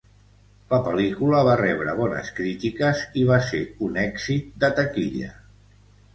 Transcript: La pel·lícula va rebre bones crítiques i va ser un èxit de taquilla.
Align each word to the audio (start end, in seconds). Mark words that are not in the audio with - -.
La 0.69 0.77
pel·lícula 0.85 1.41
va 1.47 1.57
rebre 1.61 1.93
bones 1.99 2.31
crítiques 2.39 3.05
i 3.23 3.27
va 3.33 3.39
ser 3.51 3.61
un 3.91 4.01
èxit 4.07 4.51
de 4.65 4.73
taquilla. 4.81 5.33